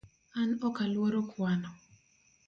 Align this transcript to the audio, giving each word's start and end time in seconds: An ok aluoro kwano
An 0.39 0.49
ok 0.67 0.75
aluoro 0.83 1.19
kwano 1.29 1.69